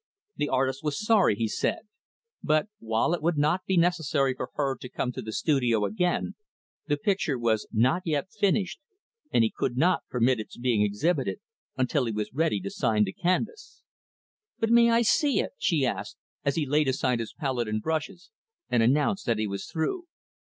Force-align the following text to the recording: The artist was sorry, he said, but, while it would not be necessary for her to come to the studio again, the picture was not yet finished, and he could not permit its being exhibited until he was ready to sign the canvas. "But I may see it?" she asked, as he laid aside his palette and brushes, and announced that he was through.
The 0.35 0.49
artist 0.49 0.83
was 0.83 0.99
sorry, 0.99 1.35
he 1.35 1.47
said, 1.47 1.81
but, 2.41 2.67
while 2.79 3.13
it 3.13 3.21
would 3.21 3.37
not 3.37 3.67
be 3.67 3.77
necessary 3.77 4.33
for 4.33 4.49
her 4.55 4.75
to 4.77 4.89
come 4.89 5.11
to 5.11 5.21
the 5.21 5.31
studio 5.31 5.85
again, 5.85 6.33
the 6.87 6.97
picture 6.97 7.37
was 7.37 7.67
not 7.71 8.01
yet 8.05 8.31
finished, 8.31 8.79
and 9.31 9.43
he 9.43 9.53
could 9.55 9.77
not 9.77 10.01
permit 10.09 10.39
its 10.39 10.57
being 10.57 10.81
exhibited 10.81 11.37
until 11.77 12.05
he 12.05 12.11
was 12.11 12.33
ready 12.33 12.59
to 12.61 12.71
sign 12.71 13.03
the 13.03 13.13
canvas. 13.13 13.83
"But 14.57 14.69
I 14.69 14.73
may 14.73 15.03
see 15.03 15.39
it?" 15.39 15.51
she 15.59 15.85
asked, 15.85 16.17
as 16.43 16.55
he 16.55 16.65
laid 16.65 16.87
aside 16.87 17.19
his 17.19 17.33
palette 17.35 17.67
and 17.67 17.79
brushes, 17.79 18.31
and 18.71 18.81
announced 18.81 19.27
that 19.27 19.37
he 19.37 19.45
was 19.45 19.67
through. 19.67 20.05